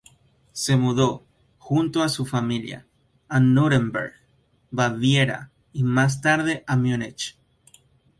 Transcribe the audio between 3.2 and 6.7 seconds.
a Núremberg, Baviera, y más tarde